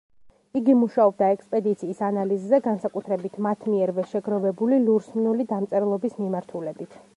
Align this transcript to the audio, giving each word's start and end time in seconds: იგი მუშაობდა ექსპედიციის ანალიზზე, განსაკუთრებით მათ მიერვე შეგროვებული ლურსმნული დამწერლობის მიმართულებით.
იგი 0.59 0.73
მუშაობდა 0.83 1.27
ექსპედიციის 1.33 2.01
ანალიზზე, 2.07 2.61
განსაკუთრებით 2.69 3.37
მათ 3.49 3.69
მიერვე 3.75 4.07
შეგროვებული 4.15 4.83
ლურსმნული 4.89 5.49
დამწერლობის 5.55 6.21
მიმართულებით. 6.27 7.01